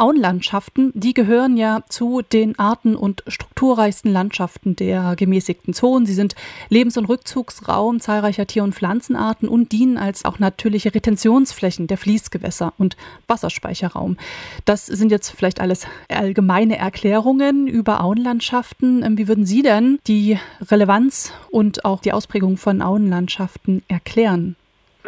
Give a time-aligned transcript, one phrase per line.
[0.00, 6.06] Auenlandschaften, die gehören ja zu den arten- und strukturreichsten Landschaften der gemäßigten Zonen.
[6.06, 6.34] Sie sind
[6.70, 12.72] Lebens- und Rückzugsraum zahlreicher Tier- und Pflanzenarten und dienen als auch natürliche Retentionsflächen der Fließgewässer
[12.78, 14.16] und Wasserspeicherraum.
[14.64, 19.02] Das sind jetzt vielleicht alles allgemeine Erklärungen über Auenlandschaften.
[19.02, 20.38] Ähm, wie würden Sie denn die
[20.70, 24.56] Relevanz und auch die Ausprägung von Auenlandschaften erklären?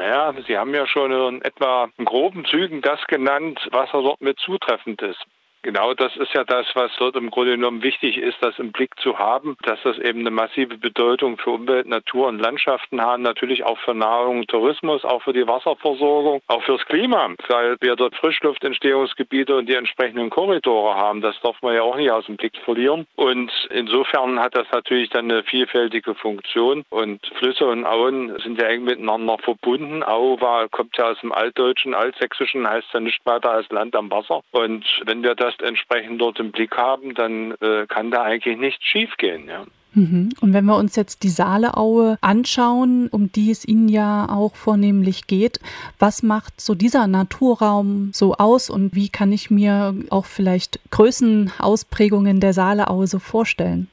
[0.03, 4.37] Naja, Sie haben ja schon in etwa in groben Zügen das genannt, was dort mit
[4.41, 5.25] zutreffend ist.
[5.63, 8.99] Genau das ist ja das, was dort im Grunde genommen wichtig ist, das im Blick
[8.99, 13.65] zu haben, dass das eben eine massive Bedeutung für Umwelt, Natur und Landschaften haben, natürlich
[13.65, 19.55] auch für Nahrung Tourismus, auch für die Wasserversorgung, auch fürs Klima, weil wir dort Frischluftentstehungsgebiete
[19.55, 21.21] und die entsprechenden Korridore haben.
[21.21, 23.07] Das darf man ja auch nicht aus dem Blick verlieren.
[23.15, 26.85] Und insofern hat das natürlich dann eine vielfältige Funktion.
[26.91, 30.03] Und Flüsse und Auen sind ja eng miteinander verbunden.
[30.03, 30.37] Au
[30.71, 34.43] kommt ja aus dem Altdeutschen, Altsächsischen, heißt ja nicht weiter als Land am Wasser.
[34.51, 38.59] Und wenn wir das das entsprechend dort im Blick haben, dann äh, kann da eigentlich
[38.59, 39.49] nichts schiefgehen.
[39.49, 39.65] Ja.
[39.95, 40.31] Mhm.
[40.41, 45.27] Und wenn wir uns jetzt die Saaleaue anschauen, um die es Ihnen ja auch vornehmlich
[45.27, 45.61] geht,
[45.99, 52.41] was macht so dieser Naturraum so aus und wie kann ich mir auch vielleicht Größenausprägungen
[52.41, 53.89] der Saaleaue so vorstellen?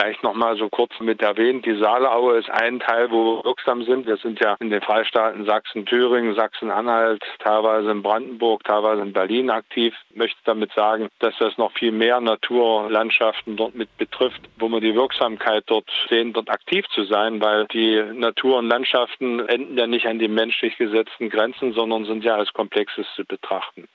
[0.00, 3.82] Vielleicht noch mal so kurz mit erwähnt, die Saaleaue ist ein Teil, wo wir wirksam
[3.82, 4.06] sind.
[4.06, 9.50] Wir sind ja in den Freistaaten Sachsen, Thüringen, Sachsen-Anhalt, teilweise in Brandenburg, teilweise in Berlin
[9.50, 9.94] aktiv.
[10.08, 14.80] Ich möchte damit sagen, dass das noch viel mehr Naturlandschaften dort mit betrifft, wo wir
[14.80, 19.86] die Wirksamkeit dort sehen, dort aktiv zu sein, weil die Natur und Landschaften enden ja
[19.86, 23.86] nicht an die menschlich gesetzten Grenzen, sondern sind ja als Komplexes zu betrachten.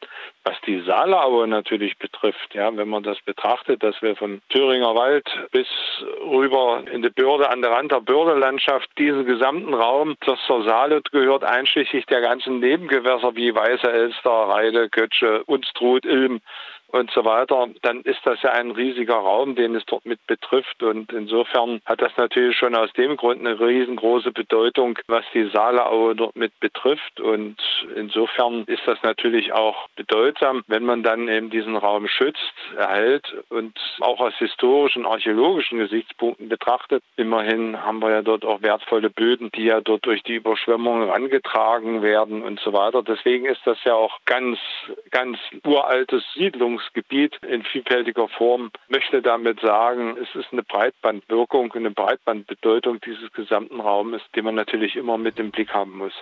[0.43, 5.25] Was die Saaleaue natürlich betrifft, ja, wenn man das betrachtet, dass wir vom Thüringer Wald
[5.51, 5.65] bis
[6.01, 11.01] rüber in die Börde, an der Rand der Bördelandschaft, diesen gesamten Raum, das zur Saale
[11.11, 16.41] gehört, einschließlich der ganzen Nebengewässer wie Weiße Elster, Reide, Götsche, Unstrut, Ilm,
[16.95, 20.81] und so weiter, dann ist das ja ein riesiger Raum, den es dort mit betrifft.
[20.81, 26.15] Und insofern hat das natürlich schon aus dem Grund eine riesengroße Bedeutung, was die Saaleaue
[26.15, 27.19] dort mit betrifft.
[27.19, 27.57] Und
[27.95, 33.77] insofern ist das natürlich auch bedeutsam, wenn man dann eben diesen Raum schützt, erhält und
[33.99, 37.03] auch aus historischen, archäologischen Gesichtspunkten betrachtet.
[37.17, 42.01] Immerhin haben wir ja dort auch wertvolle Böden, die ja dort durch die Überschwemmungen angetragen
[42.01, 43.03] werden und so weiter.
[43.03, 44.57] Deswegen ist das ja auch ganz,
[45.11, 51.91] ganz uraltes Siedlungs Gebiet in vielfältiger Form möchte damit sagen, es ist eine Breitbandwirkung, eine
[51.91, 56.13] Breitbandbedeutung dieses gesamten Raumes, den man natürlich immer mit im Blick haben muss.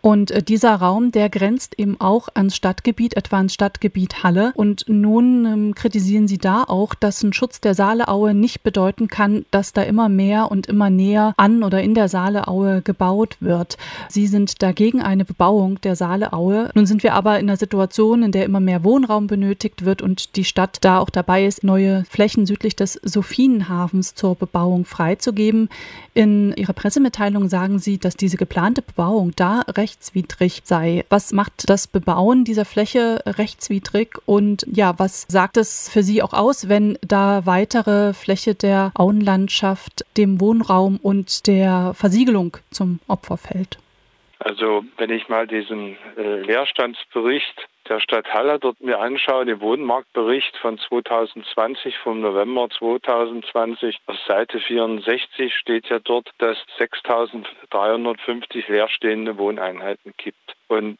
[0.00, 4.52] Und äh, dieser Raum, der grenzt eben auch ans Stadtgebiet, etwa ans Stadtgebiet Halle.
[4.54, 9.44] Und nun ähm, kritisieren Sie da auch, dass ein Schutz der Saaleaue nicht bedeuten kann,
[9.50, 13.76] dass da immer mehr und immer näher an oder in der Saaleaue gebaut wird.
[14.08, 16.70] Sie sind dagegen eine Bebauung der Saaleaue.
[16.74, 20.36] Nun sind wir aber in einer Situation, in der immer mehr Wohnraum benötigt wird und
[20.36, 25.68] die Stadt da auch dabei ist, neue Flächen südlich des Sophienhafens zur Bebauung freizugeben.
[26.14, 31.04] In Ihrer Pressemitteilung sagen Sie, dass diese geplante Bebauung da rechtswidrig sei.
[31.08, 36.32] Was macht das Bebauen dieser Fläche rechtswidrig und ja, was sagt es für Sie auch
[36.32, 43.78] aus, wenn da weitere Fläche der Auenlandschaft dem Wohnraum und der Versiegelung zum Opfer fällt?
[44.38, 50.56] Also wenn ich mal diesen äh, Leerstandsbericht der Stadt Halle dort mir anschaue, den Wohnmarktbericht
[50.58, 60.14] von 2020, vom November 2020, auf Seite 64 steht ja dort, dass 6.350 leerstehende Wohneinheiten
[60.16, 60.56] gibt.
[60.68, 60.98] Und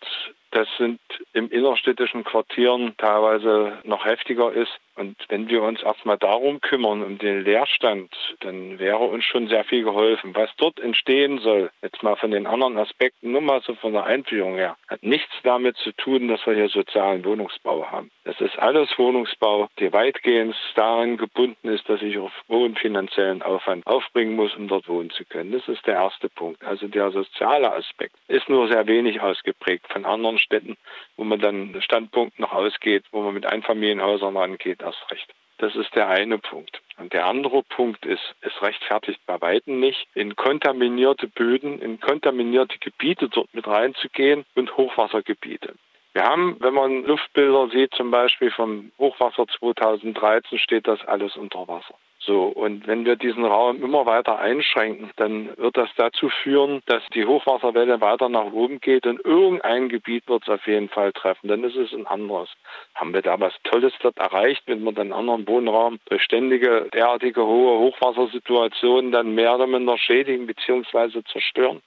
[0.51, 0.99] das sind
[1.35, 4.73] im innerstädtischen Quartieren teilweise noch heftiger ist.
[4.97, 8.11] Und wenn wir uns erstmal darum kümmern, um den Leerstand,
[8.41, 10.35] dann wäre uns schon sehr viel geholfen.
[10.35, 14.05] Was dort entstehen soll, jetzt mal von den anderen Aspekten, nur mal so von der
[14.05, 18.11] Einführung her, hat nichts damit zu tun, dass wir hier sozialen Wohnungsbau haben.
[18.25, 23.87] Das ist alles Wohnungsbau, der weitgehend daran gebunden ist, dass ich auf hohen finanziellen Aufwand
[23.87, 25.53] aufbringen muss, um dort wohnen zu können.
[25.53, 26.63] Das ist der erste Punkt.
[26.65, 30.77] Also der soziale Aspekt ist nur sehr wenig ausgeprägt von anderen Städten,
[31.17, 35.35] wo man dann Standpunkt noch ausgeht, wo man mit Einfamilienhäusern rangeht erst recht.
[35.59, 36.81] Das ist der eine Punkt.
[36.99, 42.79] Und der andere Punkt ist, es rechtfertigt bei Weitem nicht, in kontaminierte Böden, in kontaminierte
[42.79, 45.75] Gebiete dort mit reinzugehen und Hochwassergebiete.
[46.15, 51.69] Wir haben, wenn man Luftbilder sieht, zum Beispiel vom Hochwasser 2013, steht das alles unter
[51.69, 51.95] Wasser.
[52.21, 57.03] So, und wenn wir diesen Raum immer weiter einschränken, dann wird das dazu führen, dass
[57.15, 61.49] die Hochwasserwelle weiter nach oben geht und irgendein Gebiet wird es auf jeden Fall treffen.
[61.49, 62.51] Dann ist es ein anderes.
[62.95, 67.47] Haben wir da was Tolles dort erreicht, wenn wir den anderen Wohnraum durch ständige derartige
[67.47, 71.23] hohe Hochwassersituationen dann mehr oder minder schädigen bzw.
[71.33, 71.81] zerstören?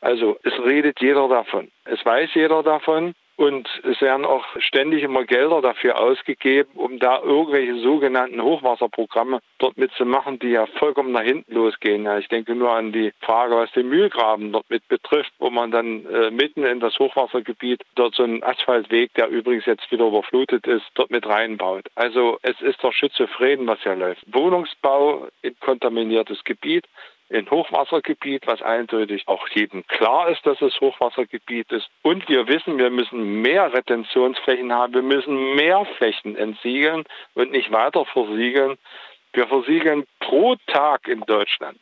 [0.00, 1.70] Also es redet jeder davon.
[1.84, 3.14] Es weiß jeder davon.
[3.38, 9.78] Und es werden auch ständig immer Gelder dafür ausgegeben, um da irgendwelche sogenannten Hochwasserprogramme dort
[9.78, 12.02] mitzumachen, die ja vollkommen nach hinten losgehen.
[12.02, 15.70] Ja, ich denke nur an die Frage, was den Mühlgraben dort mit betrifft, wo man
[15.70, 20.66] dann äh, mitten in das Hochwassergebiet dort so einen Asphaltweg, der übrigens jetzt wieder überflutet
[20.66, 21.86] ist, dort mit reinbaut.
[21.94, 24.24] Also es ist doch schizophren, was hier läuft.
[24.34, 26.86] Wohnungsbau in kontaminiertes Gebiet,
[27.30, 31.88] in Hochwassergebiet, was eindeutig auch jedem klar ist, dass es Hochwassergebiet ist.
[32.02, 37.04] Und wir wissen, wir müssen mehr Retentionsflächen haben, wir müssen mehr Flächen entsiegeln
[37.34, 38.78] und nicht weiter versiegeln.
[39.32, 41.78] Wir versiegeln pro Tag in Deutschland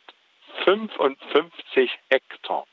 [0.65, 2.65] 55 Hektar.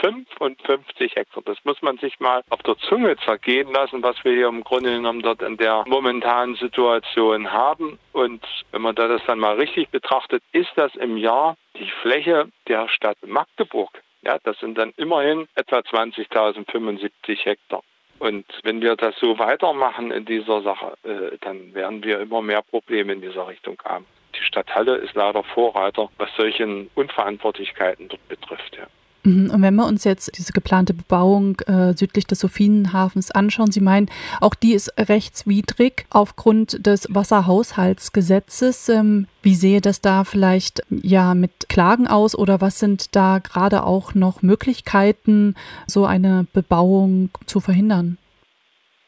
[0.00, 1.42] 55 Hektar.
[1.44, 4.92] Das muss man sich mal auf der Zunge zergehen lassen, was wir hier im Grunde
[4.92, 7.98] genommen dort in der momentanen Situation haben.
[8.12, 12.88] Und wenn man das dann mal richtig betrachtet, ist das im Jahr die Fläche der
[12.88, 14.02] Stadt Magdeburg.
[14.22, 17.10] Ja, das sind dann immerhin etwa 20.075
[17.44, 17.82] Hektar.
[18.18, 22.60] Und wenn wir das so weitermachen in dieser Sache, äh, dann werden wir immer mehr
[22.60, 24.04] Probleme in dieser Richtung haben.
[24.34, 28.76] Die Stadt Halle ist leider Vorreiter, was solchen Unverantwortlichkeiten dort betrifft.
[28.76, 28.86] Ja.
[29.22, 29.50] Mhm.
[29.50, 34.10] Und wenn wir uns jetzt diese geplante Bebauung äh, südlich des Sophienhafens anschauen, Sie meinen,
[34.40, 38.88] auch die ist rechtswidrig aufgrund des Wasserhaushaltsgesetzes.
[38.88, 43.84] Ähm, wie sehe das da vielleicht ja mit Klagen aus oder was sind da gerade
[43.84, 45.54] auch noch Möglichkeiten,
[45.86, 48.18] so eine Bebauung zu verhindern?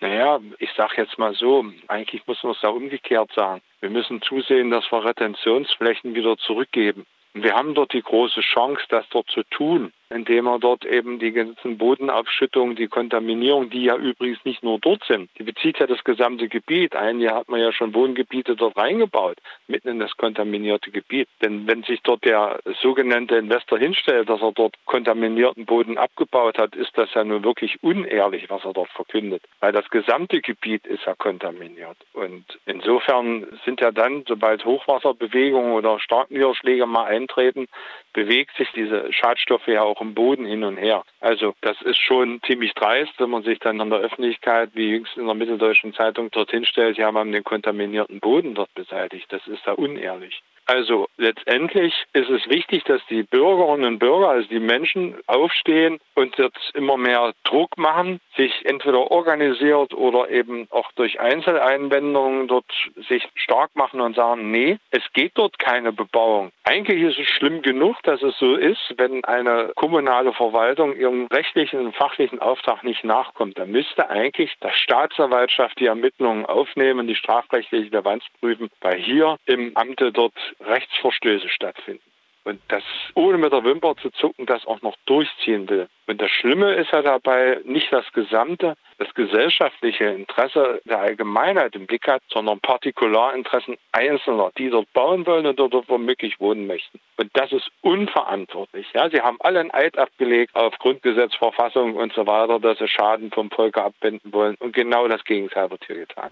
[0.01, 3.63] Naja, ich sage jetzt mal so, eigentlich muss man es da umgekehrt sagen.
[3.81, 7.07] Wir müssen zusehen, dass wir Retentionsflächen wieder zurückgeben.
[7.35, 11.33] Wir haben dort die große Chance, das dort zu tun indem er dort eben die
[11.33, 16.05] ganzen Bodenabschüttungen, die Kontaminierung, die ja übrigens nicht nur dort sind, die bezieht ja das
[16.05, 16.95] gesamte Gebiet.
[16.95, 21.29] Ein Jahr hat man ja schon Wohngebiete dort reingebaut, mitten in das kontaminierte Gebiet.
[21.41, 26.77] Denn wenn sich dort der sogenannte Investor hinstellt, dass er dort kontaminierten Boden abgebaut hat,
[26.77, 29.43] ist das ja nun wirklich unehrlich, was er dort verkündet.
[29.61, 31.97] Weil das gesamte Gebiet ist ja kontaminiert.
[32.13, 37.69] Und insofern sind ja dann, sobald Hochwasserbewegungen oder Starkniederschläge mal eintreten,
[38.13, 41.05] bewegt sich diese Schadstoffe ja auch im Boden hin und her.
[41.21, 45.17] Also das ist schon ziemlich dreist, wenn man sich dann in der Öffentlichkeit, wie jüngst
[45.17, 49.33] in der Mitteldeutschen Zeitung, dorthin stellt, ja, wir haben den kontaminierten Boden dort beseitigt.
[49.33, 50.43] Das ist da unehrlich.
[50.67, 56.39] Also letztendlich ist es wichtig, dass die Bürgerinnen und Bürger, also die Menschen aufstehen und
[56.39, 62.65] jetzt immer mehr Druck machen, sich entweder organisiert oder eben auch durch Einzeleinwendungen dort
[63.09, 66.53] sich stark machen und sagen, nee, es geht dort keine Bebauung.
[66.65, 71.81] Eigentlich ist es schlimm genug, dass es so ist, wenn eine kommunale Verwaltung ihrem rechtlichen
[71.87, 73.59] und fachlichen Auftrag nicht nachkommt.
[73.59, 79.77] Dann müsste eigentlich der Staatsanwaltschaft die Ermittlungen aufnehmen, die strafrechtliche Relevanz prüfen, weil hier im
[79.77, 82.03] Amte dort Rechtsverstöße stattfinden.
[82.45, 82.83] Und das
[83.15, 85.89] ohne mit der Wimper zu zucken, das auch noch durchziehen will.
[86.09, 91.87] Und das Schlimme ist ja dabei nicht das gesamte, das gesellschaftliche Interesse der Allgemeinheit im
[91.87, 96.99] Blick hat, sondern Partikularinteressen Einzelner, die dort bauen wollen und dort womöglich wohnen möchten.
[97.17, 98.89] Und das ist unverantwortlich.
[98.93, 102.89] Ja, sie haben alle einen Eid abgelegt auf Grundgesetz, Verfassung und so weiter, dass sie
[102.89, 104.57] Schaden vom Volke abwenden wollen.
[104.59, 106.31] Und genau das Gegenteil wird hier getan.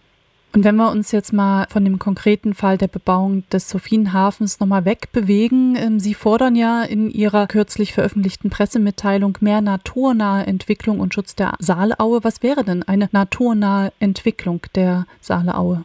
[0.52, 4.84] Und wenn wir uns jetzt mal von dem konkreten Fall der Bebauung des Sophienhafens nochmal
[4.84, 11.36] wegbewegen, ähm, Sie fordern ja in Ihrer kürzlich veröffentlichten Pressemitteilung mehr naturnahe Entwicklung und Schutz
[11.36, 12.24] der Saaleaue.
[12.24, 15.84] Was wäre denn eine naturnahe Entwicklung der Saaleaue?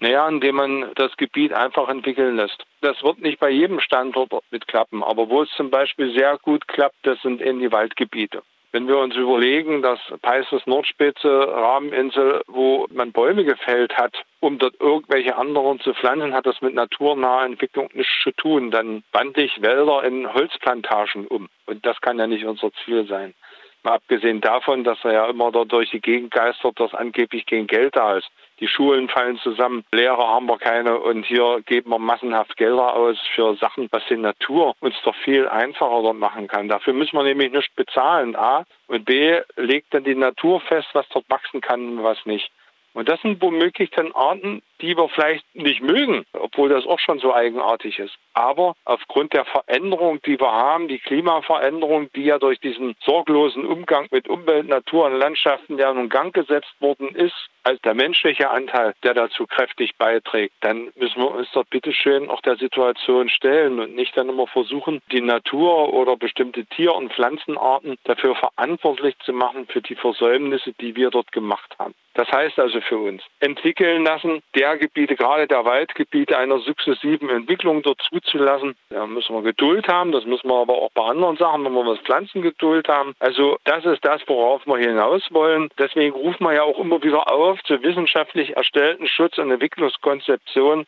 [0.00, 2.64] Naja, indem man das Gebiet einfach entwickeln lässt.
[2.80, 6.68] Das wird nicht bei jedem Standort mit klappen, aber wo es zum Beispiel sehr gut
[6.68, 8.42] klappt, das sind in die Waldgebiete.
[8.72, 14.78] Wenn wir uns überlegen, dass Peißes Nordspitze, Rahmeninsel, wo man Bäume gefällt hat, um dort
[14.80, 18.70] irgendwelche anderen zu pflanzen, hat das mit naturnaher Entwicklung nichts zu tun.
[18.70, 21.48] Dann wandle ich Wälder in Holzplantagen um.
[21.66, 23.34] Und das kann ja nicht unser Ziel sein.
[23.82, 27.68] Mal abgesehen davon, dass er ja immer dort durch die Gegend geistert, dass angeblich kein
[27.68, 28.28] Geld da ist.
[28.58, 33.18] Die Schulen fallen zusammen, Lehrer haben wir keine und hier geben wir massenhaft Gelder aus
[33.34, 36.68] für Sachen, was die Natur uns doch viel einfacher dort machen kann.
[36.68, 38.64] Dafür müssen wir nämlich nicht bezahlen, A.
[38.86, 42.50] Und B, legt dann die Natur fest, was dort wachsen kann und was nicht.
[42.94, 47.18] Und das sind womöglich dann Arten, die wir vielleicht nicht mögen, obwohl das auch schon
[47.18, 48.16] so eigenartig ist.
[48.34, 54.08] Aber aufgrund der Veränderung, die wir haben, die Klimaveränderung, die ja durch diesen sorglosen Umgang
[54.10, 58.94] mit Umwelt, Natur und Landschaften ja nun Gang gesetzt worden ist, als der menschliche Anteil,
[59.02, 63.96] der dazu kräftig beiträgt, dann müssen wir uns doch bitteschön auch der Situation stellen und
[63.96, 69.66] nicht dann immer versuchen, die Natur oder bestimmte Tier- und Pflanzenarten dafür verantwortlich zu machen
[69.66, 71.94] für die Versäumnisse, die wir dort gemacht haben.
[72.14, 77.28] Das heißt also für uns, entwickeln lassen, der der Gebiete, gerade der Waldgebiete, einer sukzessiven
[77.30, 78.74] Entwicklung dort zuzulassen.
[78.90, 81.86] Da müssen wir Geduld haben, das müssen wir aber auch bei anderen Sachen, wenn wir
[81.86, 83.14] was Pflanzengeduld haben.
[83.20, 85.68] Also das ist das, worauf wir hinaus wollen.
[85.78, 90.86] Deswegen rufen wir ja auch immer wieder auf zu wissenschaftlich erstellten Schutz- und Entwicklungskonzeptionen,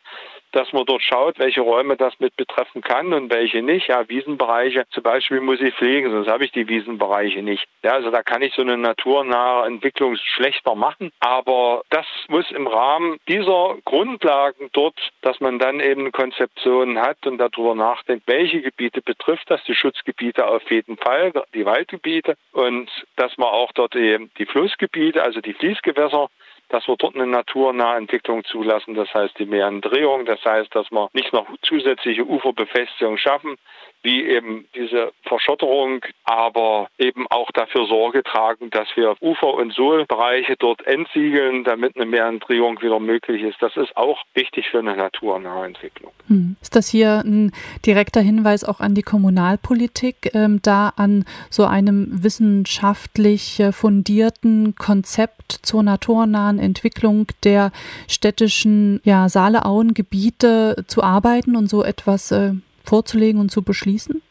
[0.51, 3.87] dass man dort schaut, welche Räume das mit betreffen kann und welche nicht.
[3.87, 7.65] Ja, Wiesenbereiche zum Beispiel muss ich pflegen, sonst habe ich die Wiesenbereiche nicht.
[7.83, 11.11] Ja, also da kann ich so eine naturnahe Entwicklung schlechter machen.
[11.19, 17.37] Aber das muss im Rahmen dieser Grundlagen dort, dass man dann eben Konzeptionen hat und
[17.37, 23.37] darüber nachdenkt, welche Gebiete betrifft das, die Schutzgebiete auf jeden Fall, die Waldgebiete und dass
[23.37, 26.29] man auch dort die, die Flussgebiete, also die Fließgewässer
[26.69, 28.93] dass wir dort eine naturnahe Entwicklung zulassen.
[28.93, 33.55] Das heißt die Meandrierung, das heißt, dass wir nicht noch zusätzliche Uferbefestigung schaffen,
[34.01, 40.55] wie eben diese Verschotterung, aber eben auch dafür Sorge tragen, dass wir Ufer- und Sohlbereiche
[40.57, 43.61] dort entsiegeln, damit eine Meandrierung wieder möglich ist.
[43.61, 46.11] Das ist auch wichtig für eine naturnahe Entwicklung.
[46.27, 46.55] Hm.
[46.61, 47.51] Ist das hier ein
[47.85, 55.51] direkter Hinweis auch an die Kommunalpolitik, ähm, da an so einem wissenschaftlich äh, fundierten Konzept
[55.63, 57.71] zur naturnahen Entwicklung der
[58.07, 64.21] städtischen ja, Saale-Auen-Gebiete zu arbeiten und so etwas äh, vorzulegen und zu beschließen?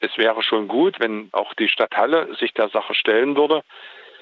[0.00, 3.62] Es wäre schon gut, wenn auch die Stadthalle sich der Sache stellen würde.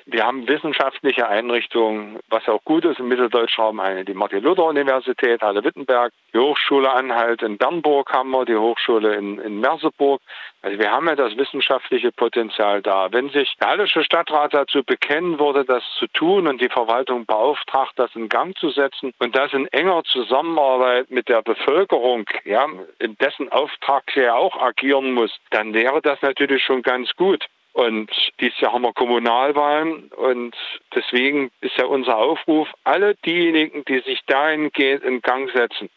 [0.06, 6.38] Wir haben wissenschaftliche Einrichtungen, was auch gut ist im Mitteldeutschraum, eine die Martin-Luther-Universität Halle-Wittenberg, die
[6.38, 10.20] Hochschule Anhalt in Bernburg haben wir, die Hochschule in, in Merseburg.
[10.60, 13.12] Also wir haben ja das wissenschaftliche Potenzial da.
[13.12, 17.92] Wenn sich der Hallische Stadtrat dazu bekennen würde, das zu tun und die Verwaltung beauftragt,
[17.96, 22.66] das in Gang zu setzen und das in enger Zusammenarbeit mit der Bevölkerung, ja,
[22.98, 27.46] in dessen Auftrag er auch agieren muss, dann wäre das natürlich schon ganz gut.
[27.72, 28.10] Und
[28.40, 30.54] dieses Jahr haben wir Kommunalwahlen und
[30.94, 35.88] deswegen ist ja unser Aufruf, alle diejenigen, die sich dahingehend in Gang setzen,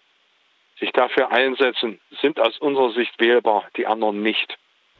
[0.79, 4.57] sich dafür einsetzen, sind aus unserer Sicht wählbar, die anderen nicht.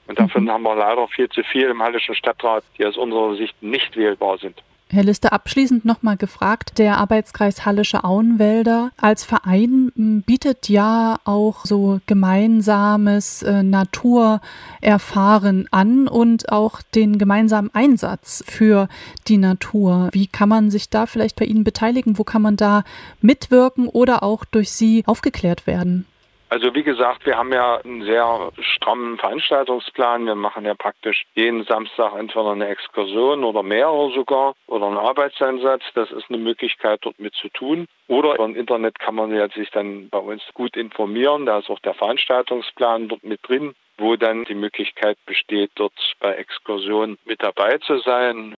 [0.08, 0.52] Und davon mhm.
[0.52, 4.38] haben wir leider viel zu viel im Hallischen Stadtrat, die aus unserer Sicht nicht wählbar
[4.38, 4.62] sind.
[4.92, 9.92] Herr Lister, abschließend nochmal gefragt, der Arbeitskreis Hallische Auenwälder als Verein
[10.28, 18.88] bietet ja auch so gemeinsames äh, Naturerfahren an und auch den gemeinsamen Einsatz für
[19.28, 20.10] die Natur.
[20.12, 22.20] Wie kann man sich da vielleicht bei Ihnen beteiligen?
[22.20, 22.84] Wo kann man da
[23.22, 26.06] mitwirken oder auch durch Sie aufgeklärt werden?
[26.50, 30.26] Also wie gesagt, wir haben ja einen sehr strammen Veranstaltungsplan.
[30.26, 35.82] Wir machen ja praktisch jeden Samstag entweder eine Exkursion oder mehrere sogar oder einen Arbeitseinsatz.
[35.96, 37.88] Das ist eine Möglichkeit, dort mit zu tun.
[38.08, 41.46] Oder im Internet kann man ja sich dann bei uns gut informieren.
[41.48, 46.34] Da ist auch der Veranstaltungsplan dort mit drin wo dann die Möglichkeit besteht, dort bei
[46.34, 48.54] Exkursionen mit dabei zu sein.